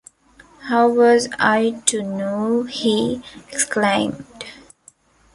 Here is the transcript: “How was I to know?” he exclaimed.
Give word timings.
“How 0.61 0.89
was 0.89 1.29
I 1.37 1.79
to 1.85 2.01
know?” 2.01 2.63
he 2.63 3.21
exclaimed. 3.51 4.25